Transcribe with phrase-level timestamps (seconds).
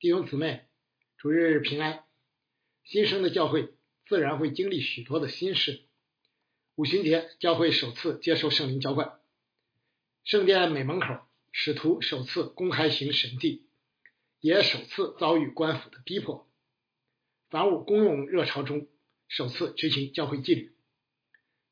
[0.00, 0.62] 弟兄姊妹，
[1.18, 2.04] 主日平安。
[2.84, 3.74] 新生的教会
[4.06, 5.82] 自然会经历许多的心事。
[6.74, 9.20] 五旬节，教会首次接受圣灵浇灌；
[10.24, 13.66] 圣殿美门口，使徒首次公开行神迹，
[14.40, 16.50] 也首次遭遇官府的逼迫。
[17.50, 18.88] 凡物公用热潮中，
[19.28, 20.74] 首次执行教会纪律，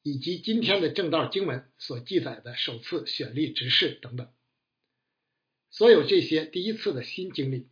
[0.03, 4.31] 以及今天的正道经文所记载的首次选立执事等等。
[5.71, 7.71] 所有这些第一次的新经历。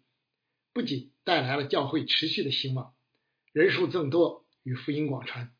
[0.76, 2.94] 不仅带来了教会持续的兴旺，
[3.54, 5.56] 人数增多与福音广传，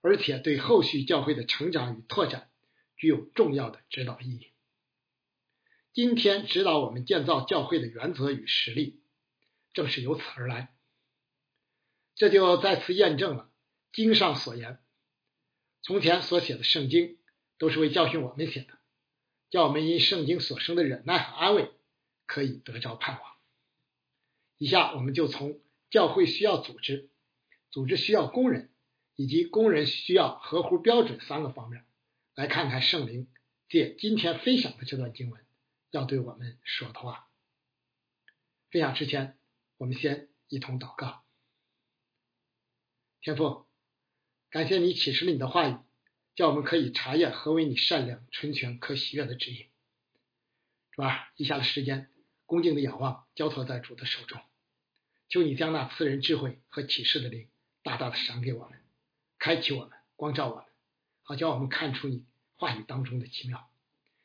[0.00, 2.48] 而且对后续教会的成长与拓展
[2.96, 4.46] 具有重要的指导意义。
[5.92, 9.02] 今天指导我们建造教会的原则与实例，
[9.74, 10.74] 正是由此而来。
[12.14, 13.50] 这就再次验证了
[13.92, 14.78] 经上所言：
[15.82, 17.18] 从前所写的圣经
[17.58, 18.78] 都是为教训我们写的，
[19.50, 21.70] 叫我们因圣经所生的忍耐和安慰，
[22.24, 23.31] 可以得着盼望。
[24.58, 27.10] 以下我们就从教会需要组织、
[27.70, 28.70] 组织需要工人
[29.16, 31.84] 以及工人需要合乎标准三个方面，
[32.34, 33.28] 来看看圣灵
[33.68, 35.44] 借今天分享的这段经文
[35.90, 37.28] 要对我们说的话。
[38.70, 39.36] 分享之前，
[39.76, 41.22] 我们先一同祷告。
[43.20, 43.66] 天父，
[44.50, 45.76] 感谢你启示了你的话语，
[46.34, 49.66] 叫我们可以查验何为你善良、纯全、可喜悦的旨意。
[50.92, 52.10] 主啊，以下的时间，
[52.52, 54.38] 恭敬的仰望，交托在主的手中。
[55.30, 57.48] 求你将那赐人智慧和启示的灵
[57.82, 58.78] 大大的赏给我们，
[59.38, 60.64] 开启我们，光照我们，
[61.22, 63.70] 好叫我们看出你话语当中的奇妙。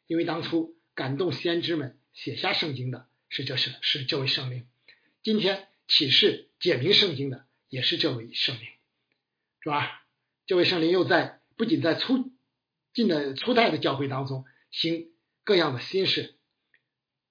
[0.08, 4.68] 因为当初感动先知们写下圣经的是这是是这位圣灵，
[5.24, 8.68] 今天启示解明圣经的也是这位圣灵，
[9.62, 10.06] 是吧？
[10.46, 12.30] 这位圣灵又在不仅在初
[12.94, 15.14] 进的初代的教会当中行
[15.46, 16.37] 各样的心事，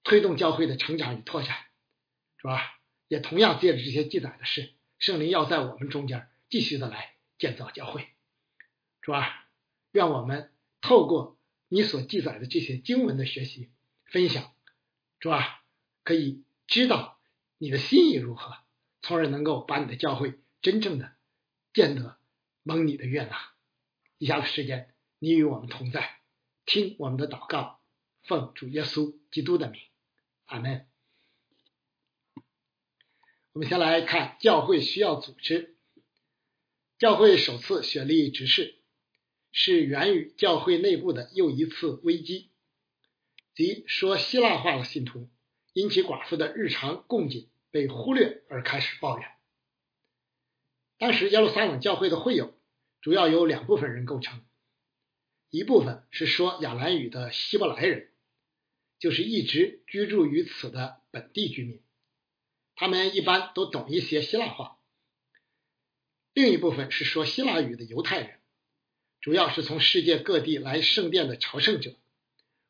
[0.07, 1.57] 推动教会的成长与拓展，
[2.37, 2.79] 是吧？
[3.09, 8.07] 也同样借着这些记载的事，圣灵要在我们中间继续的来建造教会，
[9.01, 9.45] 主啊，
[9.91, 13.69] 愿我们透过你所记载的这些经文的学习
[14.05, 14.53] 分享，
[15.19, 15.61] 主啊，
[16.05, 17.19] 可以知道
[17.57, 18.55] 你的心意如何，
[19.01, 21.11] 从而能够把你的教会真正的
[21.73, 22.17] 建得
[22.63, 23.37] 蒙你的悦纳。
[24.19, 26.21] 以下的时间，你与我们同在，
[26.65, 27.81] 听我们的祷告，
[28.23, 29.81] 奉主耶稣基督的名，
[30.47, 30.87] 阿门。
[33.53, 35.77] 我们先来看教会需要组织。
[36.97, 38.79] 教会首次选立执事，
[39.51, 42.51] 是源于教会内部的又一次危机，
[43.53, 45.29] 即说希腊话的信徒
[45.73, 49.29] 因其寡妇的日常供给被忽略而开始抱怨。
[50.97, 52.59] 当时耶路撒冷教会的会友
[53.01, 54.43] 主要由两部分人构成，
[55.51, 58.11] 一部分是说亚兰语的希伯来人，
[58.99, 61.81] 就是一直居住于此的本地居民。
[62.75, 64.77] 他们一般都懂一些希腊话。
[66.33, 68.39] 另一部分是说希腊语的犹太人，
[69.21, 71.95] 主要是从世界各地来圣殿的朝圣者，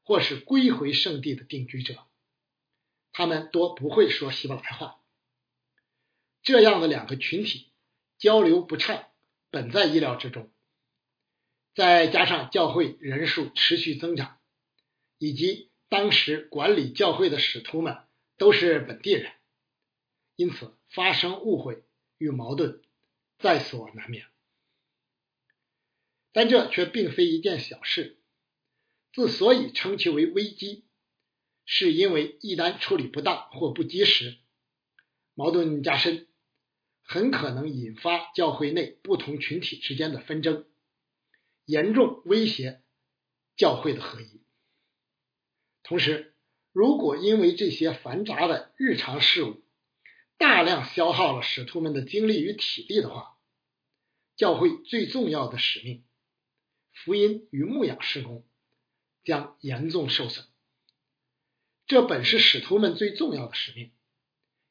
[0.03, 2.05] 或是归回圣地的定居者。
[3.11, 5.01] 他们多不会说希伯来话。
[6.43, 7.67] 这样的两个群体
[8.17, 9.07] 交流不畅，
[9.49, 10.49] 本在意料之中。
[11.75, 14.39] 再加上教会人数持续增长，
[15.17, 17.97] 以及当时管理教会的使徒们
[18.37, 19.31] 都是本地人。
[20.35, 21.83] 因此，发生误会
[22.17, 22.81] 与矛盾
[23.39, 24.27] 在所难免。
[26.31, 28.19] 但这却并非一件小事。
[29.11, 30.85] 之所以称其为危机，
[31.65, 34.37] 是因为一旦处理不当或不及时，
[35.33, 36.27] 矛盾加深，
[37.01, 40.67] 很可能引发教会内不同群体之间的纷争，
[41.65, 42.83] 严重威胁
[43.55, 44.41] 教会的合一。
[45.87, 46.35] 同时，
[46.73, 49.63] 如果因为这些繁杂的日常事务，
[50.37, 53.37] 大量消耗了使徒们的精力与体力的话，
[54.35, 56.03] 教会最重要的使命——
[56.91, 58.45] 福音与牧养事工，
[59.23, 60.45] 将严重受损。
[61.85, 63.93] 这本是使徒们最重要的使命，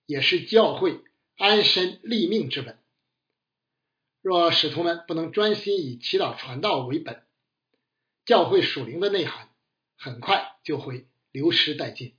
[0.04, 1.00] 也是教会
[1.38, 2.78] 安身立命之本。
[4.20, 7.24] 若使徒们不能专心以祈祷传道为本，
[8.26, 9.48] 教会属灵的内涵
[9.96, 12.14] 很快就会流失殆尽，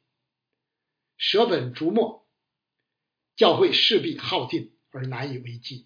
[1.18, 2.27] 舍本逐末。
[3.35, 5.85] 教会势必耗尽而难以为继，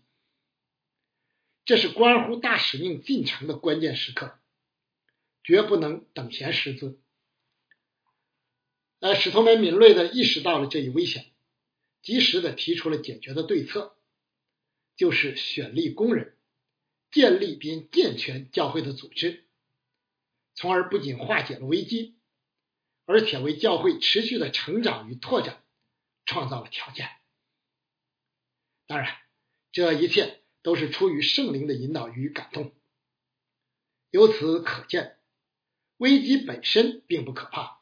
[1.65, 4.39] 这是关乎大使命进程的关键时刻，
[5.43, 7.01] 绝不能等闲失资。
[9.01, 11.25] 呃，使徒们敏锐的意识到了这一危险，
[12.01, 13.97] 及时的提出了解决的对策，
[14.95, 16.37] 就是选立工人，
[17.11, 19.43] 建立并健全教会的组织，
[20.53, 22.17] 从而不仅化解了危机，
[23.05, 25.63] 而且为教会持续的成长与拓展。
[26.23, 27.09] 创造了条件。
[28.87, 29.17] 当然，
[29.73, 32.73] 这一切都是出于圣灵的引导与感动。
[34.11, 35.19] 由此可见，
[35.97, 37.81] 危机本身并不可怕，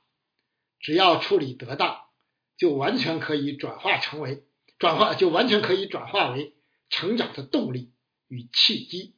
[0.80, 2.10] 只要处理得当，
[2.58, 4.48] 就完全可以转化成为
[4.80, 6.56] 转化，就完全可以转化为
[6.90, 7.94] 成长的动力
[8.30, 9.16] 与契机。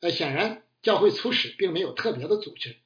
[0.00, 2.76] 呃，显然，教会初始并没有特别的组织，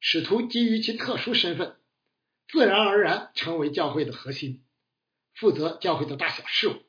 [0.00, 1.76] 使徒基于其特殊身份，
[2.48, 4.64] 自然而然成为教会的核心，
[5.34, 6.82] 负责教会的大小事务。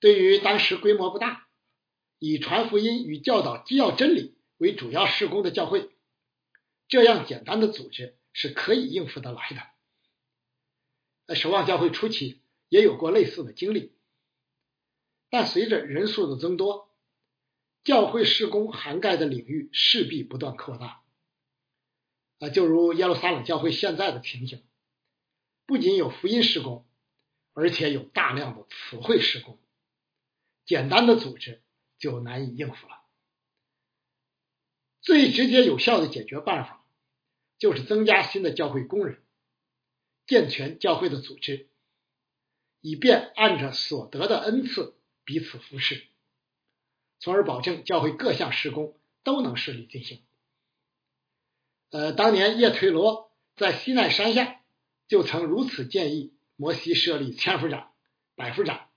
[0.00, 1.44] 对于当时规模不大。
[2.18, 5.90] 以传福音与教导基要真理为主要事工的教会，
[6.88, 9.62] 这样简单的组织是可以应付得来的。
[11.26, 12.40] 在守望教会初期
[12.70, 13.92] 也有过类似的经历，
[15.28, 16.85] 但随着人数的增多，
[17.86, 21.02] 教会事工涵盖的领域势必不断扩大。
[22.40, 24.62] 啊，就如耶路撒冷教会现在的情形，
[25.64, 26.84] 不仅有福音施工，
[27.54, 29.58] 而且有大量的词汇施工，
[30.66, 31.62] 简单的组织。
[31.98, 33.00] 就难以应付了。
[35.00, 36.86] 最直接有效的解决办法，
[37.56, 39.22] 就是增加新的教会工人，
[40.26, 41.70] 健全教会的组织，
[42.82, 44.94] 以便按着所得的恩赐
[45.24, 46.06] 彼此服侍，
[47.18, 50.22] 从而保证教会各项施工都能顺利进行。
[51.90, 54.60] 呃，当年叶忒罗在西奈山下
[55.08, 57.92] 就曾如此建议摩西设立千夫长、
[58.34, 58.88] 百夫长，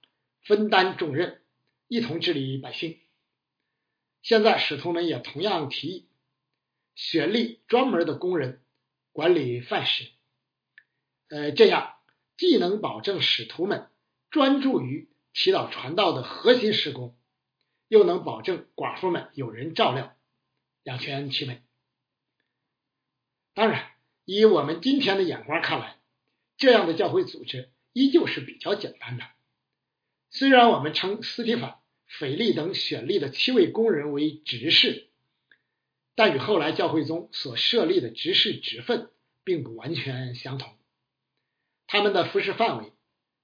[0.43, 1.41] 分担重任。
[1.91, 2.99] 一同治理百姓。
[4.21, 6.07] 现在使徒们也同样提议
[6.93, 8.61] 选立专门的工人
[9.11, 10.11] 管理饭食，
[11.29, 11.95] 呃，这样
[12.37, 13.89] 既能保证使徒们
[14.29, 17.17] 专注于祈祷传道的核心施工，
[17.89, 20.15] 又能保证寡妇们有人照料，
[20.83, 21.61] 两全其美。
[23.53, 23.91] 当然，
[24.23, 25.99] 以我们今天的眼光看来，
[26.55, 29.25] 这样的教会组织依旧是比较简单的。
[30.29, 31.75] 虽然我们称斯蒂法。
[32.19, 35.09] 腓力等选立的七位工人为执事，
[36.15, 39.11] 但与后来教会中所设立的执事职分
[39.43, 40.75] 并不完全相同。
[41.85, 42.93] 他们的服侍范围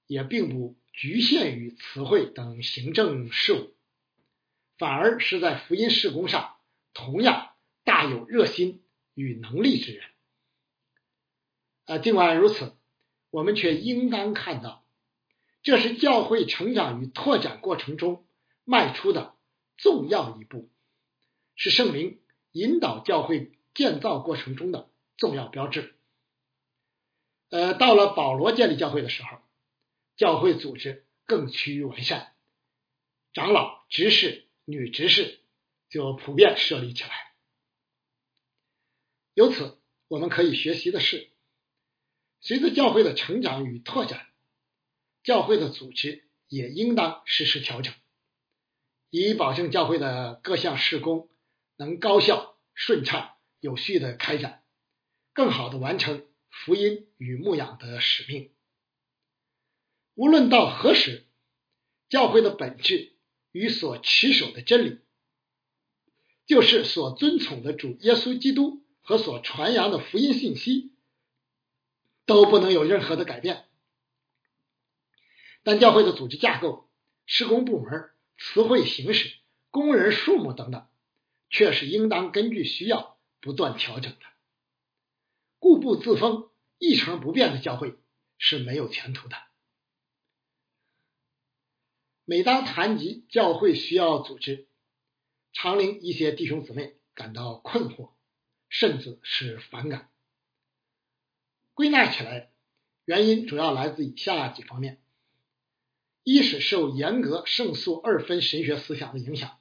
[0.08, 3.75] 也并不局限于词汇等行政事务，
[4.78, 6.56] 反而是在福音事工上
[6.94, 7.50] 同样
[7.84, 8.84] 大有热心
[9.14, 10.04] 与能力之人。
[11.84, 12.76] 啊，尽管如此，
[13.30, 14.84] 我们却应当看到，
[15.62, 18.22] 这是教会成长与拓展过程中。
[18.68, 19.36] 迈出的
[19.76, 20.68] 重要一步，
[21.54, 22.18] 是圣灵
[22.50, 25.94] 引导教会建造过程中的重要标志。
[27.50, 29.38] 呃，到了保罗建立教会的时候，
[30.16, 32.34] 教会组织更趋于完善，
[33.32, 35.40] 长老、执事、女执事
[35.88, 37.10] 就普遍设立起来。
[39.32, 39.78] 由此，
[40.08, 41.30] 我们可以学习的是，
[42.40, 44.26] 随着教会的成长与拓展，
[45.22, 47.94] 教会的组织也应当实施调整。
[49.10, 51.30] 以保证教会的各项事工
[51.76, 54.64] 能高效、顺畅、有序的开展，
[55.32, 58.52] 更好的完成福音与牧养的使命。
[60.14, 61.26] 无论到何时，
[62.08, 63.15] 教会的本质
[63.56, 64.98] 与所持守的真理，
[66.46, 70.92] 就是所尊崇的主耶稣基督和所传扬的福音信息，
[72.26, 73.64] 都不能有任何的改变。
[75.62, 76.88] 但教会的组织架构、
[77.24, 78.10] 施工部门。
[78.38, 79.34] 词汇形式、
[79.70, 80.86] 工人数目等等，
[81.48, 84.18] 却是应当根据需要不断调整的。
[85.58, 87.94] 固步自封、一成不变的教会
[88.36, 89.45] 是没有前途的。
[92.28, 94.66] 每当谈及教会需要组织，
[95.52, 98.10] 常令一些弟兄姊妹感到困惑，
[98.68, 100.10] 甚至是反感。
[101.72, 102.50] 归纳起来，
[103.04, 105.00] 原因主要来自以下几方面。
[106.24, 109.60] 一是受严格胜诉二分神学思想的影响，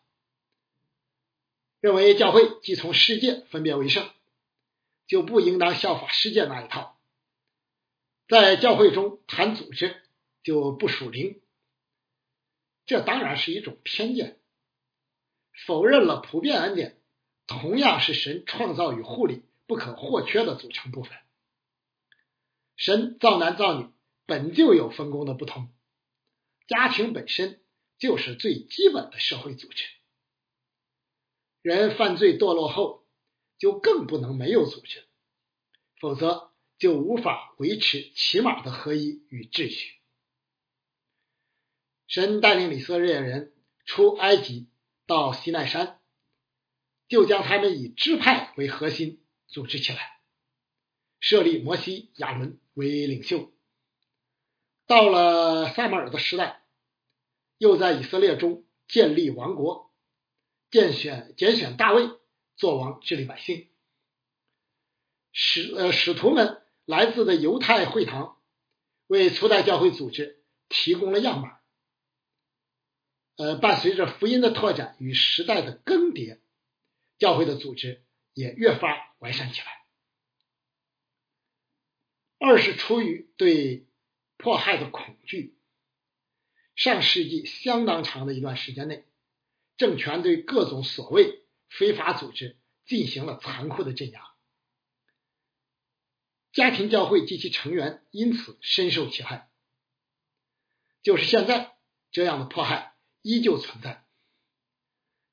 [1.79, 4.09] 认为教会既从世界分别为圣，
[5.05, 6.99] 就不应当效法世界那一套，
[8.27, 10.01] 在教会中谈组织
[10.41, 11.39] 就不属灵，
[12.85, 14.39] 这当然是一种偏见，
[15.65, 17.01] 否认了普遍恩典
[17.47, 21.17] 同样是神创造与护理不可或缺的组成部分。
[22.75, 23.89] 神造男造女
[24.25, 25.69] 本就有分工的不同。
[26.67, 27.61] 家庭本身
[27.97, 29.85] 就是最基本的社会组织，
[31.61, 33.07] 人犯罪堕落后，
[33.57, 35.05] 就更不能没有组织，
[35.99, 39.94] 否则就无法维持起码的合一与秩序。
[42.07, 43.53] 神带领以色列人
[43.85, 44.67] 出埃及
[45.07, 45.99] 到西奈山，
[47.07, 50.19] 就将他们以支派为核心组织起来，
[51.19, 53.51] 设立摩西、亚伦为领袖。
[54.87, 56.61] 到了撒马尔的时代，
[57.57, 59.91] 又在以色列中建立王国，
[60.69, 62.09] 拣选拣选大卫
[62.55, 63.67] 做王治理百姓。
[65.31, 68.37] 使呃使徒们来自的犹太会堂，
[69.07, 71.59] 为初代教会组织提供了样板。
[73.37, 76.39] 呃，伴随着福音的拓展与时代的更迭，
[77.17, 79.67] 教会的组织也越发完善起来。
[82.39, 83.87] 二是出于对
[84.37, 85.57] 迫害的恐惧。
[86.75, 89.05] 上世纪相当长的一段时间内，
[89.77, 94.21] 政权对各种所谓非法组织进行了残酷的镇压，
[96.51, 99.49] 家庭教会及其成员因此深受其害。
[101.01, 101.77] 就是现在，
[102.11, 102.94] 这样的迫害
[103.25, 104.05] 依旧存在。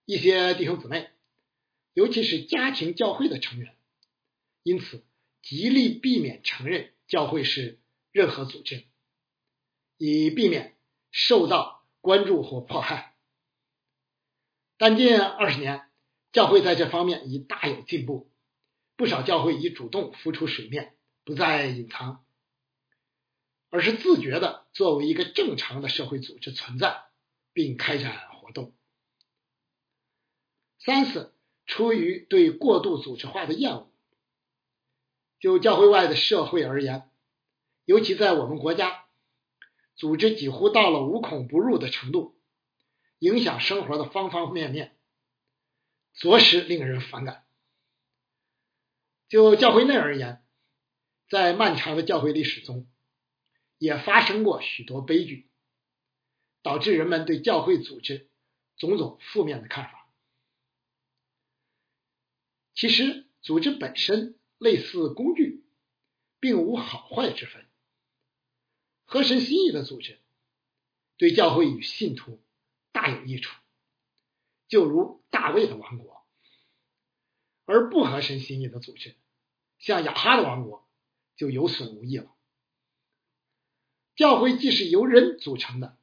[0.07, 1.11] 一些弟兄姊妹，
[1.93, 3.77] 尤其是家庭教会的成员，
[4.63, 5.05] 因此
[5.43, 7.79] 极力避免承认教会是
[8.11, 8.85] 任何组织，
[9.99, 10.75] 以避免。
[11.15, 13.15] 受到关注或迫害，
[14.79, 15.91] 但近二十年，
[16.33, 18.33] 教会在这方面已大有进步。
[18.97, 22.25] 不少教会已主动浮出水面，不再隐藏，
[23.69, 27.05] 而是自觉的作为一个正常的社会组织存在，
[27.53, 28.75] 并开展活动。
[30.79, 31.33] 三是
[31.67, 33.93] 出于对过度组织化的厌恶。
[35.39, 37.11] 就教会外的社会而言，
[37.85, 39.05] 尤其在我们国家。
[39.95, 42.35] 组织几乎到了无孔不入的程度，
[43.19, 44.97] 影响生活的方方面面，
[46.15, 47.45] 着实令人反感。
[49.29, 50.43] 就教会内而言，
[51.29, 52.89] 在漫长的教会历史中，
[53.79, 55.51] 也发生过许多悲剧，
[56.63, 58.29] 导致人们对教会组织
[58.77, 60.09] 种种负面的看法。
[62.75, 65.65] 其实，组织本身类似工具，
[66.41, 67.67] 并无好坏之分。
[69.05, 70.19] 合神心意的组织，
[71.19, 72.41] 对教会与信徒
[72.93, 73.55] 大有益处，
[74.69, 76.25] 就如大卫的王国；
[77.67, 79.15] 而不合神心意的组织，
[79.79, 80.89] 像亚哈的王国，
[81.37, 82.35] 就有损无益了。
[84.17, 85.99] 教会既是由人组成的，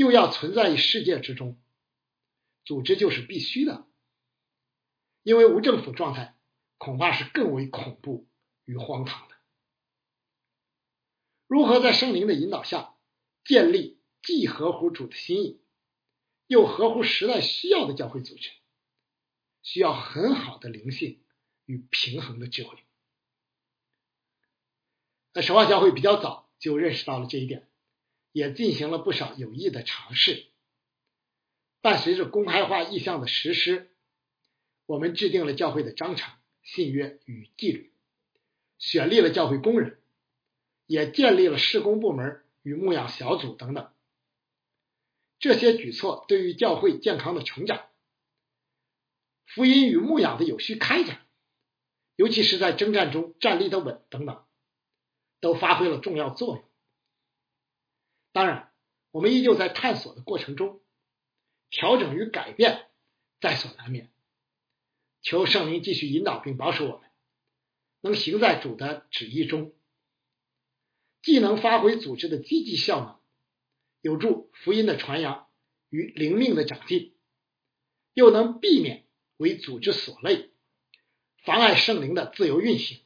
[0.00, 1.60] 又要存在于世界之中，
[2.64, 3.86] 组织就是必须的。
[5.22, 6.34] 因为无政府状态，
[6.78, 8.26] 恐怕是更为恐怖
[8.64, 9.34] 与荒唐的。
[11.46, 12.94] 如何在圣灵的引导下
[13.44, 15.60] 建立既合乎主的心意，
[16.46, 18.48] 又合乎时代需要的教会组织，
[19.62, 21.22] 需要很好的灵性
[21.66, 22.78] 与平衡的智慧。
[25.34, 27.69] 那神话教会比较早就认识到了这一点，
[28.32, 30.46] 也进行了不少有益的尝试。
[31.80, 33.90] 伴随着公开化意向的实施，
[34.86, 36.32] 我们制定了教会的章程、
[36.62, 37.92] 信约与纪律，
[38.78, 39.96] 选立了教会工人。
[40.86, 43.92] 也建立了施工部门与牧养小组等等，
[45.38, 47.86] 这些举措对于教会健康的成长、
[49.46, 51.24] 福音与牧养的有序开展，
[52.16, 54.44] 尤其是在征战中站立的稳等等，
[55.38, 56.69] 都发挥了重要作用。
[58.32, 58.72] 当然，
[59.10, 60.80] 我们依旧在探索的过程中，
[61.68, 62.86] 调整与改变
[63.40, 64.10] 在所难免。
[65.22, 67.10] 求圣灵继续引导并保守我们，
[68.00, 69.72] 能行在主的旨意中。
[71.22, 73.20] 既能发挥组织的积极效能，
[74.00, 75.48] 有助福音的传扬
[75.90, 77.14] 与灵命的长进，
[78.14, 79.04] 又能避免
[79.36, 80.50] 为组织所累，
[81.44, 83.00] 妨碍圣灵的自由运行，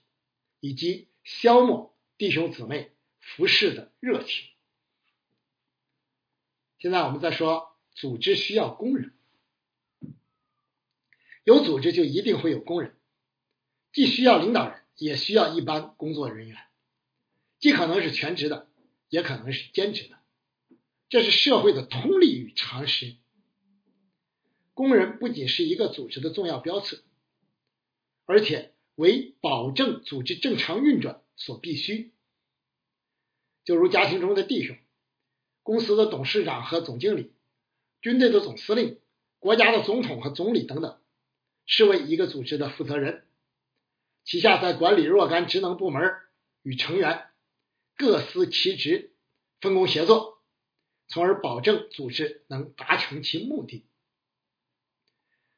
[0.61, 4.54] 以及消磨弟兄姊妹服侍的热情。
[6.85, 9.15] 现在我们再说，组织需要工人，
[11.43, 12.95] 有组织就一定会有工人，
[13.91, 16.59] 既需要领导人，也需要一般工作人员。
[17.59, 18.69] 既可能是全职的，
[19.09, 20.19] 也可能是兼职的，
[21.09, 23.17] 这是社会的通例与常识。
[24.75, 27.03] 工人不仅是一个组织的重要标志，
[28.27, 32.13] 而且为保证组织正常运转所必须。
[33.65, 34.77] 就如家庭中的弟兄、
[35.65, 37.33] 公司的董事长和总经理、
[38.01, 39.01] 军队的总司令、
[39.41, 41.01] 国家的总统和总理等等，
[41.67, 43.27] 是为一个组织的负责人，
[44.25, 46.15] 旗下在管理若干职能部门
[46.63, 47.27] 与成员。
[47.97, 49.15] 各司其职，
[49.61, 50.43] 分工协作，
[51.07, 53.87] 从而保证组织能达成其目的。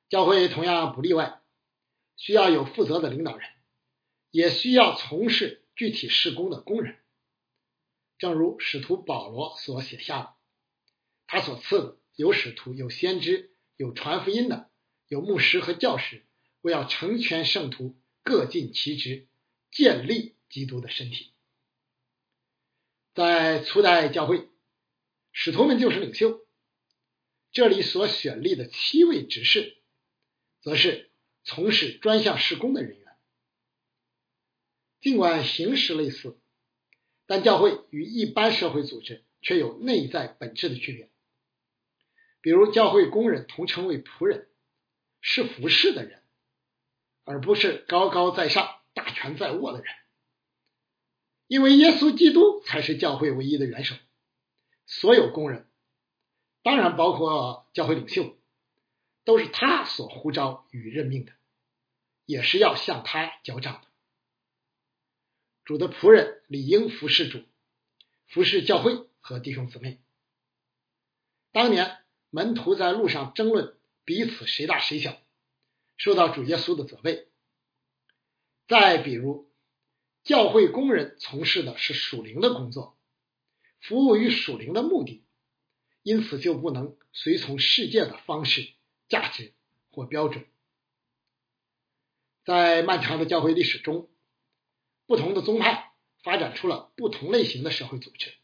[0.09, 1.41] 教会同样不例外，
[2.17, 3.49] 需要有负责的领导人，
[4.31, 6.99] 也需要从事具体施工的工人。
[8.19, 10.35] 正如使徒保罗所写下的，
[11.27, 14.71] 他所赐的有使徒、有先知、有传福音的、
[15.09, 16.25] 有牧师和教师，
[16.63, 19.29] 为要成全圣徒，各尽其职，
[19.71, 21.33] 建立基督的身体。
[23.15, 24.49] 在初代教会，
[25.33, 26.47] 使徒们就是领袖，
[27.51, 29.77] 这里所选立的七位执事，
[30.61, 31.11] 则是
[31.45, 33.07] 从事专项施工的人员。
[35.01, 36.39] 尽管形式类似，
[37.27, 41.11] 但教会与一般社会组织却有内在本质的区别。
[42.41, 44.49] 比如，教会工人同称为仆人，
[45.21, 46.23] 是服侍的人，
[47.25, 49.93] 而不是高高在上、大权在握的人。
[51.49, 53.97] 因为耶稣基督才是教会唯一的元首，
[54.87, 55.69] 所有工人，
[56.63, 58.37] 当然包括教会领袖，
[59.25, 61.33] 都是他所呼召与任命的，
[62.25, 63.86] 也是要向他交账的。
[65.67, 67.43] 主的仆人理应服侍主，
[68.27, 70.01] 服侍教会和弟兄姊妹。
[71.53, 71.99] 当年。
[72.31, 75.17] 门徒在路上争论彼此谁大谁小，
[75.97, 77.29] 受到主耶稣的责备。
[78.67, 79.51] 再比如，
[80.23, 82.99] 教会工人从事的是属灵的工作，
[83.81, 85.25] 服务于属灵的目的，
[86.03, 88.69] 因此就不能随从世界的方式、
[89.09, 89.55] 价值
[89.91, 90.45] 或标准。
[92.45, 94.11] 在漫长的教会历史中，
[95.07, 98.35] 不同的宗派发展出了不同类型的社会组织，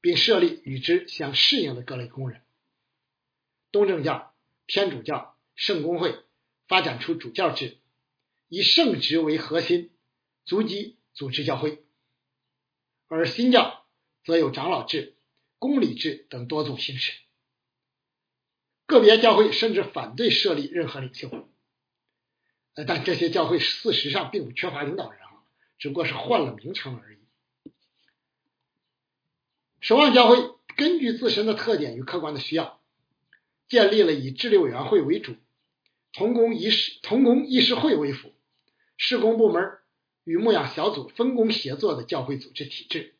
[0.00, 2.42] 并设立与之相适应的各类工人。
[3.70, 4.34] 东正教、
[4.66, 6.16] 天主教、圣公会
[6.66, 7.78] 发展出主教制，
[8.48, 9.90] 以圣职为核心，
[10.44, 11.78] 足迹组织教会；
[13.08, 13.86] 而新教
[14.24, 15.16] 则有长老制、
[15.58, 17.12] 公理制等多种形式。
[18.86, 21.48] 个别教会甚至反对设立任何领袖，
[22.86, 25.23] 但这些教会事实上并不缺乏领导人，
[25.84, 27.18] 只不过是换了名称而已。
[29.82, 30.38] 守望教会
[30.78, 32.80] 根据自身的特点与客观的需要。
[33.68, 35.36] 建立了以智力委员会为主、
[36.14, 38.32] 同工议事同工议事会为辅、
[38.96, 39.76] 施工部门
[40.24, 43.14] 与牧养小组分工协作的教会组织体制，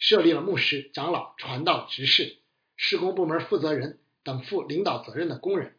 [0.00, 2.38] 设立了牧师、长老、传道、执事、
[2.74, 5.76] 施工部门负责人等负领导责任的工人，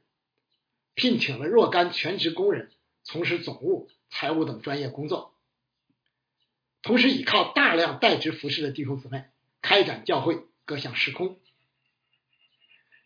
[0.95, 2.71] 聘请了若干全职工人
[3.03, 5.33] 从事总务、财务等专业工作，
[6.81, 9.25] 同时依靠大量代职服侍的弟兄姊妹
[9.61, 11.39] 开展教会各项施工。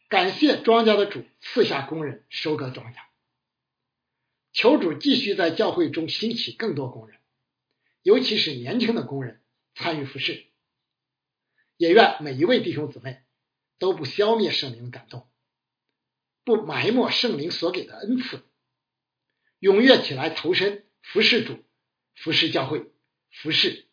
[0.10, 2.98] 感谢庄稼的主赐下工人收割庄稼，
[4.52, 7.18] 求主继续在教会中兴起更多工人，
[8.04, 9.42] 尤其是年轻的工人
[9.74, 10.48] 参与服侍。
[11.78, 13.22] 也愿每一位弟兄姊妹
[13.80, 15.28] 都不消灭圣灵的感动，
[16.44, 18.44] 不埋没圣灵所给的恩赐，
[19.62, 21.64] 踊跃起来投身服侍主、
[22.14, 22.91] 服侍教会、
[23.32, 23.88] 服侍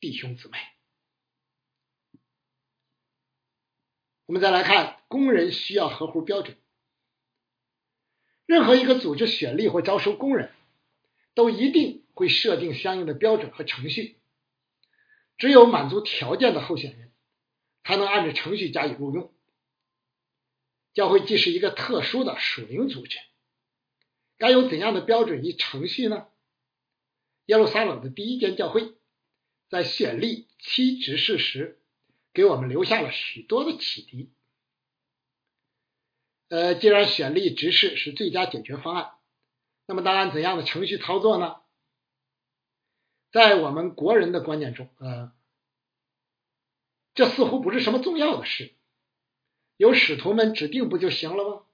[0.00, 0.58] 弟兄姊妹。
[4.26, 6.56] 我们再来看，工人需要合乎标准。
[8.46, 10.52] 任何一个组织选立或招收工人，
[11.34, 14.18] 都一定会设定相应的标准和程序。
[15.38, 17.12] 只有满足条件的候选人，
[17.84, 19.32] 才能按照程序加以录用。
[20.92, 23.18] 教会既是一个特殊的属灵组织，
[24.36, 26.28] 该有怎样的标准与程序呢？
[27.46, 28.94] 耶路撒冷的第一间教会，
[29.68, 31.76] 在选立七执事时。
[32.32, 34.30] 给我们留下了许多的启迪。
[36.48, 39.14] 呃，既然选立执事是最佳解决方案，
[39.84, 41.56] 那么当然怎样的程序操作呢？
[43.32, 45.32] 在我们国人的观念中，呃，
[47.14, 48.74] 这似乎不是什么重要的事，
[49.76, 51.66] 由使徒们指定不就行了吗？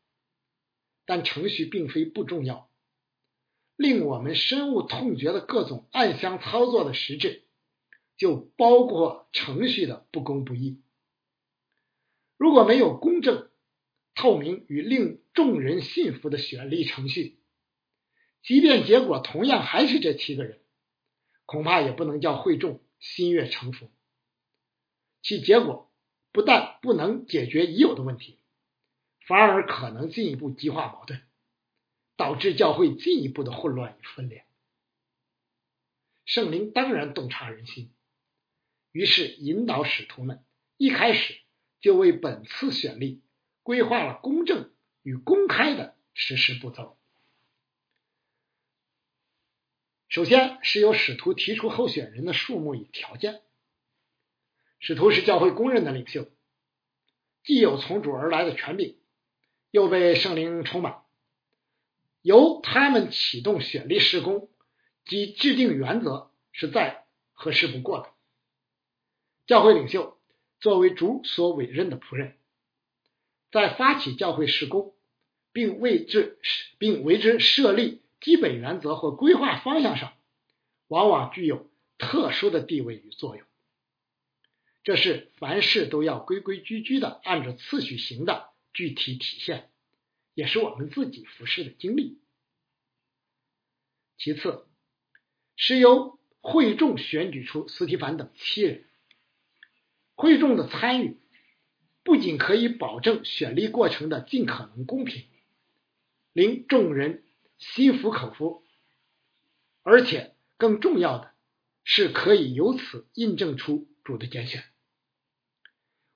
[1.04, 2.70] 但程序并非不重要，
[3.76, 7.44] 令我们深恶痛绝的各种暗箱操作的实质。
[8.16, 10.80] 就包括程序的不公不义。
[12.38, 13.50] 如果没有公正、
[14.14, 17.38] 透明与令众人信服的选立程序，
[18.42, 20.60] 即便结果同样还是这七个人，
[21.44, 23.90] 恐怕也不能叫会众心悦诚服。
[25.20, 25.92] 其结果
[26.32, 28.38] 不但不能解决已有的问题，
[29.26, 31.20] 反而可能进一步激化矛盾，
[32.16, 34.44] 导致教会进一步的混乱与分裂。
[36.24, 37.92] 圣灵当然洞察人心。
[38.92, 40.44] 于是引导使徒们
[40.76, 41.38] 一开始
[41.80, 43.22] 就为本次选立
[43.62, 46.98] 规划了公正与公开的实施步骤。
[50.08, 53.42] 首先是由使徒提出候选人的数目与条件。
[54.78, 56.30] 使徒是教会公认的领袖，
[57.42, 58.98] 既有从主而来的权柄，
[59.70, 61.02] 又被圣灵充满，
[62.26, 64.50] 由他们启动选立施工
[65.04, 68.08] 及制定原则是再合适不过的。
[69.46, 70.18] 教会领袖
[70.58, 72.36] 作为主所委任的仆人，
[73.52, 74.96] 在发起教会施工，
[75.52, 76.40] 并为之
[76.78, 80.12] 并为之设立基本原则或规划方向上，
[80.88, 83.46] 往往具有特殊的地位与作用。
[84.82, 89.70] 这是凡事都要规规矩矩的按照次序行的具体体现，
[90.36, 92.20] 也是我们自己服侍的经历。
[94.18, 94.66] 其次，
[95.56, 98.84] 是由会众选举出斯提凡等七人，
[100.14, 101.18] 会众的参与
[102.04, 105.24] 不仅可以保证选立过程的尽可能公平，
[106.34, 107.24] 令众人
[107.56, 108.62] 心服口服，
[109.82, 111.32] 而且更重要的
[111.82, 114.64] 是可以由此印证出主的拣选。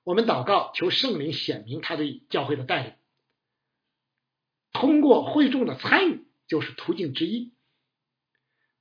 [0.03, 2.93] 我们祷告，求圣灵显明他对教会的带领。
[4.81, 7.53] 通过会众的参与，就是途径之一。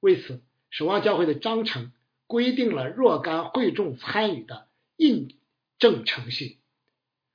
[0.00, 1.92] 为此，守望教会的章程
[2.26, 5.38] 规定了若干会众参与的印
[5.78, 6.58] 证程序。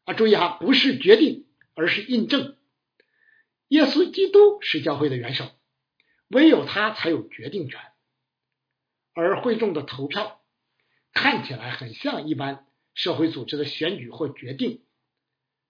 [0.05, 2.57] 啊，注意哈，不是决定，而是印证。
[3.67, 5.45] 耶稣基督是教会的元首，
[6.29, 7.79] 唯有他才有决定权。
[9.13, 10.41] 而会众的投票
[11.13, 12.65] 看起来很像一般。
[12.95, 14.81] 社会组织的选举或决定，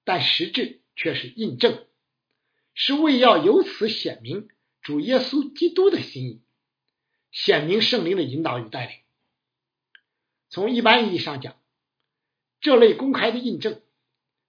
[0.05, 1.85] 但实质却是印证，
[2.75, 4.49] 是为要由此显明
[4.81, 6.41] 主耶稣基督的心意，
[7.31, 8.95] 显明圣灵的引导与带领。
[10.49, 11.59] 从一般意义上讲，
[12.59, 13.81] 这类公开的印证，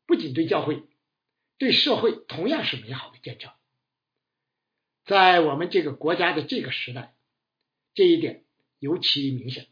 [0.06, 0.82] 不仅对教会，
[1.56, 3.50] 对社会同样是美好的见证。
[5.04, 7.14] 在我们这个国家的这个时代，
[7.94, 8.44] 这一点
[8.80, 9.68] 尤其明显。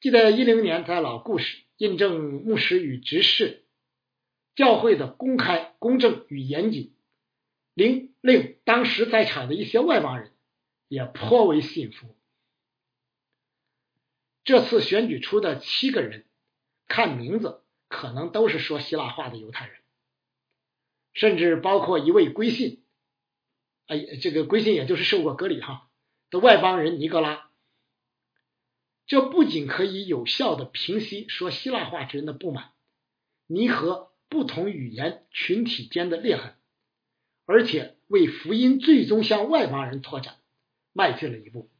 [0.00, 3.66] 记得一零年，在老故事印证牧师与执事
[4.54, 6.94] 教会的公开、公正与严谨，
[7.78, 10.32] 令令当时在场的一些外邦人
[10.88, 12.16] 也颇为信服。
[14.42, 16.26] 这次选举出的七个人，
[16.88, 19.76] 看名字可能都是说希腊话的犹太人，
[21.12, 22.82] 甚至包括一位归信，
[23.86, 25.88] 哎，这个归信也就是受过割礼哈
[26.30, 27.48] 的外邦人尼格拉。
[29.06, 32.72] 这不仅可以有效的平息说希腊话之人的不满，
[33.46, 36.57] 弥合不同语言群体间的裂痕，
[37.48, 40.36] 而且为福音最终向外邦人拓展
[40.92, 41.70] 迈进了一步。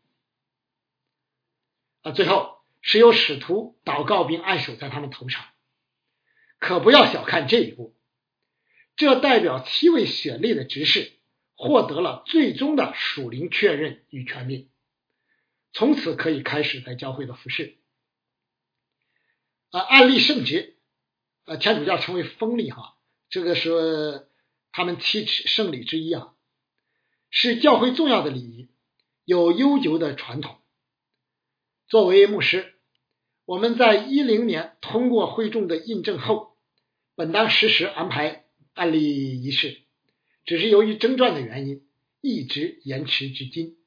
[2.01, 5.45] 啊，最后是由使徒祷告并按手在他们头上，
[6.59, 7.95] 可不要小看这一步，
[8.97, 11.13] 这代表七位选立的执事
[11.55, 14.71] 获得了最终的属灵确认与权柄。
[15.75, 17.77] 从此可以开始在教会的服饰。
[19.69, 20.79] 啊，案例圣职，
[21.45, 22.97] 呃，天主教称为封立哈，
[23.29, 24.28] 这个是
[24.79, 26.35] 他们七尺圣礼之一啊，
[27.31, 28.69] 是教会重要的礼仪，
[29.25, 30.61] 有悠久的传统。
[31.89, 32.77] 作为牧师，
[33.45, 36.57] 我们在一零年通过会众的印证后，
[37.17, 39.83] 本当实时安排案例仪式，
[40.45, 41.85] 只是由于征战的原因，
[42.21, 43.79] 一直延迟至今。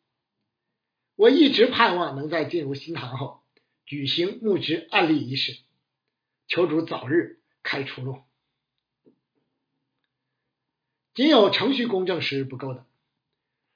[1.16, 3.40] 我一直盼望能在进入新堂后
[3.86, 5.56] 举行牧职案例仪式，
[6.50, 8.18] 求主早日开出路。
[11.14, 12.86] 仅有程序公正是不够的，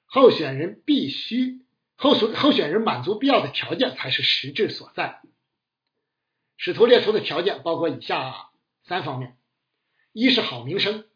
[0.06, 5.20] 候选人必须候选候选人满足必要的条件才是实质所在。
[6.56, 8.50] 使徒列出的条件包括以下
[8.84, 9.36] 三方面：
[10.12, 11.06] 一是好名声，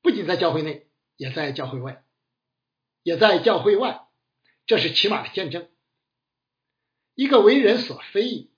[0.00, 2.02] 不仅在教会内，也在教会外，
[3.02, 4.06] 也在教会外。
[4.64, 5.68] 这是起码的见证。
[7.14, 8.50] 一个为人所非议、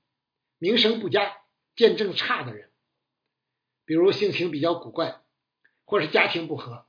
[0.59, 1.39] 名声不佳、
[1.75, 2.71] 见证差的人，
[3.85, 5.22] 比如性情比较古怪，
[5.85, 6.87] 或是家庭不和，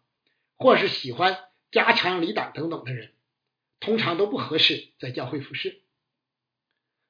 [0.56, 3.13] 或是喜欢家长里短等等的人，
[3.79, 5.82] 通常都不合适在教会服侍。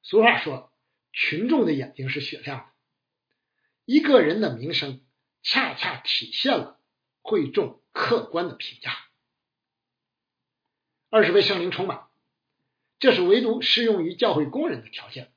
[0.02, 0.72] 俗话说
[1.12, 2.66] ：“群众的眼睛是雪亮的。”
[3.86, 5.04] 一个人的名声，
[5.42, 6.80] 恰恰体现了
[7.20, 8.96] 会众客观的评价。
[11.10, 12.08] 二是被圣灵充满，
[12.98, 15.32] 这是唯独适用于教会工人的条件。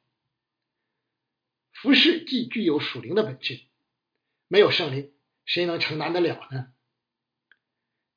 [1.73, 3.61] 服饰既具有属灵的本质，
[4.47, 5.13] 没有圣灵，
[5.47, 6.71] 谁能承担得了呢？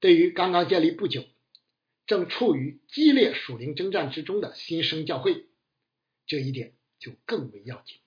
[0.01, 1.27] 对于刚刚建立不久、
[2.07, 5.47] 正处于激烈属灵征战之中的新生教会，
[6.27, 7.99] 这一点就更为要紧。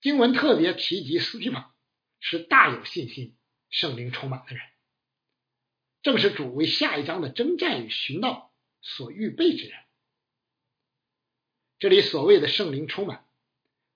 [0.00, 1.74] 经文特别提及斯提法
[2.20, 3.36] 是大有信心、
[3.70, 4.62] 圣灵充满的人。
[6.02, 9.78] 正是主为下一章的征战与寻道所预备之人。
[11.78, 13.26] 这里所谓的圣灵充满，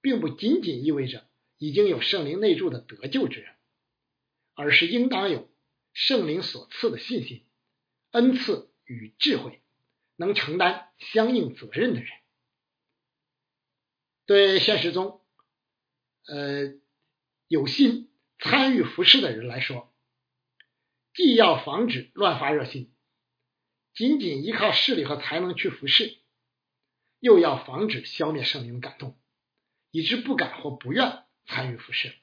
[0.00, 1.29] 并不仅仅意味着
[1.60, 3.54] 已经有圣灵内住的得救之人，
[4.54, 5.52] 而是应当有
[5.92, 7.44] 圣灵所赐的信心、
[8.12, 9.60] 恩赐与智慧，
[10.16, 12.08] 能承担相应责任的人。
[14.24, 15.20] 对现实中，
[16.24, 16.80] 呃，
[17.46, 19.92] 有心参与服侍的人来说。
[21.12, 22.90] 既要防止乱发热心，
[23.92, 26.16] 仅仅依靠势力和才能去服侍，
[27.18, 29.20] 又要防止消灭圣灵的感动，
[29.90, 32.14] 以致不敢或不愿参与服侍。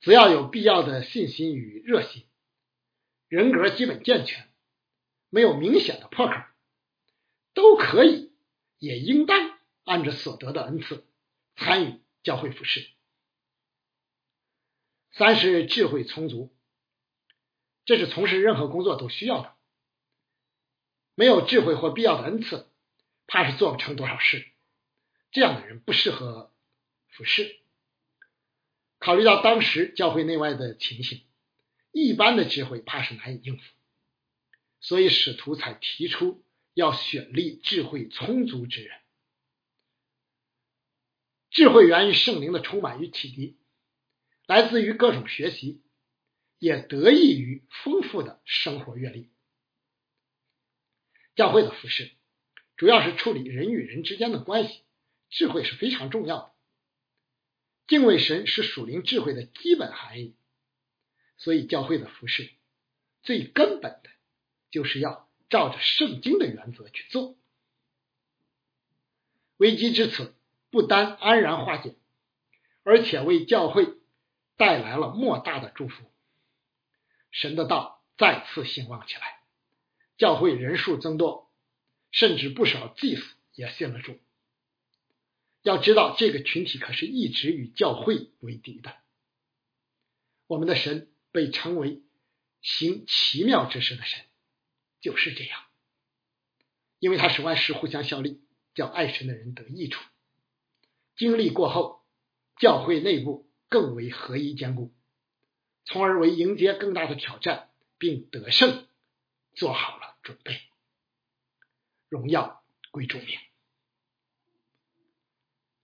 [0.00, 2.28] 只要有必要的信心与热心，
[3.28, 4.52] 人格基本健全，
[5.30, 6.34] 没有明显的破口，
[7.54, 8.32] 都可以，
[8.78, 11.06] 也应当按着所得的恩赐
[11.56, 12.90] 参与教会服侍。
[15.12, 16.54] 三是智慧充足，
[17.84, 19.54] 这是从事任何工作都需要的。
[21.14, 22.68] 没有智慧或必要的恩赐，
[23.26, 24.46] 怕是做不成多少事。
[25.30, 26.53] 这样的人不适合
[27.14, 27.56] 服侍。
[28.98, 31.22] 考虑到当时教会内外的情形，
[31.92, 33.62] 一般的智慧怕是难以应付，
[34.80, 38.98] 所以使徒才提出要选立智慧充足之人。
[41.50, 43.58] 智慧源于圣灵的充满与启迪，
[44.46, 45.82] 来自于各种学习，
[46.58, 49.30] 也得益于丰富的生活阅历。
[51.36, 52.10] 教会的服饰
[52.76, 54.82] 主要是处理人与人之间的关系，
[55.28, 56.53] 智慧是非常重要的。
[57.86, 60.34] 敬畏神是属灵智慧的基本含义，
[61.36, 62.50] 所以教会的服饰
[63.22, 64.10] 最根本的
[64.70, 67.36] 就是要照着圣经的原则去做。
[69.58, 70.34] 危机至此，
[70.70, 71.94] 不单安然化解，
[72.82, 73.86] 而且为教会
[74.56, 76.10] 带来了莫大的祝福。
[77.30, 79.40] 神的道再次兴旺起来，
[80.16, 81.52] 教会人数增多，
[82.10, 84.18] 甚至不少祭司也信了主。
[85.64, 88.94] 要知道，这个群体可是一直与教会为敌的。
[90.46, 92.02] 我们的神被称为
[92.60, 94.26] 行奇妙之事的神，
[95.00, 95.64] 就是这样，
[96.98, 98.42] 因为他使万事互相效力，
[98.74, 100.04] 叫爱神的人得益处。
[101.16, 102.04] 经历过后，
[102.58, 104.92] 教会内部更为合一坚固，
[105.86, 108.86] 从而为迎接更大的挑战并得胜
[109.54, 110.60] 做好了准备。
[112.10, 113.38] 荣耀归主名。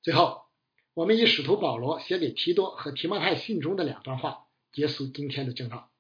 [0.03, 0.47] 最后，
[0.95, 5.91] 我们以使徒保罗写给提多和提摩太信中的两段话结束今天的正道。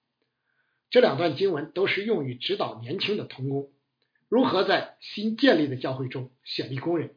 [0.88, 3.72] 这两段经文都是用于指导年轻的童工
[4.28, 7.16] 如何在新建立的教会中选立工人，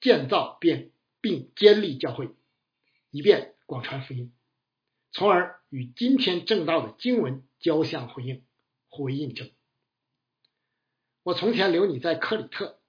[0.00, 2.30] 建造并并建立教会，
[3.10, 4.32] 以便广传福音，
[5.12, 8.44] 从而与今天正道的经文交相辉映，
[8.88, 9.50] 互为印证。
[11.22, 12.80] 我从前留你在克里特，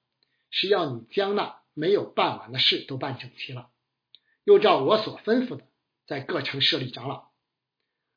[0.49, 1.62] 是要你将那。
[1.73, 3.69] 没有办完的事都办整齐了，
[4.43, 5.65] 又照我所吩咐的，
[6.05, 7.31] 在各城设立长老。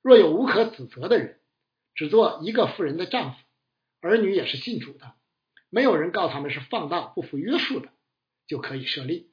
[0.03, 1.41] 若有无可指责的人，
[1.95, 3.39] 只做一个妇人的丈夫，
[4.01, 5.15] 儿女也是信主的，
[5.71, 7.91] 没有人告他们是放荡不服约束的，
[8.47, 9.33] 就可以设立。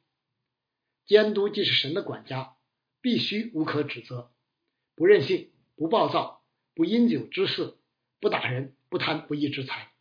[1.05, 2.55] 监督既是神的管家，
[3.01, 4.31] 必须无可指责，
[4.95, 7.77] 不任性，不暴躁，不因酒之事，
[8.21, 9.91] 不打人，不贪不义之财，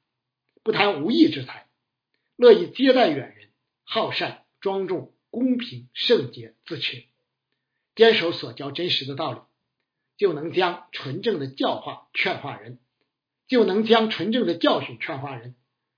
[0.63, 1.69] 不贪无义之财，
[2.37, 3.52] 乐意接待远人。
[3.93, 7.05] 好善、庄重、公平、圣洁、自持，
[7.95, 9.41] 坚守所教真实的道理，
[10.17, 12.79] 就能将纯正的教化劝化人，
[13.49, 15.57] 就能将纯正的教训劝化人，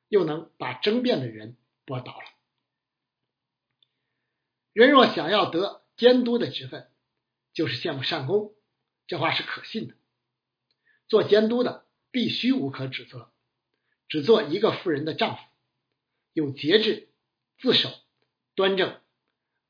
[0.09, 2.25] 又能把争辩的人驳倒了。
[4.73, 6.91] 人若想要得监督的职分，
[7.53, 8.57] 就是羡慕善功，
[9.07, 9.95] 这话是可信的。
[11.07, 13.31] 做监督的必须无可指责，
[14.09, 15.43] 只做一个妇人的丈夫，
[16.33, 17.09] 有节制。
[17.65, 17.89] 自守、
[18.55, 19.01] 端正，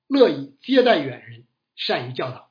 [0.09, 2.51] 乐意接待远人，善于教导，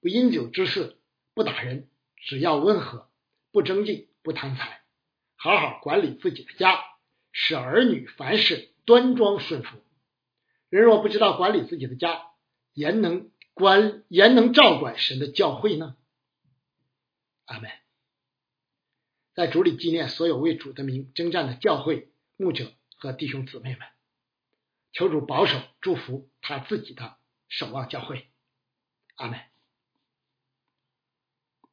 [0.00, 0.96] 不因酒之事，
[1.34, 3.10] 不打人，只要温和，
[3.50, 4.82] 不争竞，不贪财，
[5.34, 6.78] 好好管理自己的家，
[7.32, 9.80] 使儿女凡事端庄顺服。
[10.68, 12.28] 人若不知道管理自己的家，
[12.74, 15.96] 焉能管焉能照管神的教会呢？
[17.46, 17.68] 阿门。
[19.34, 23.80] 在主里纪念所有为主的名征战的教会牧者和弟兄姊妹们。
[24.92, 27.16] 求主保守、祝福他自己的
[27.48, 28.30] 守望教会，
[29.16, 29.40] 阿门。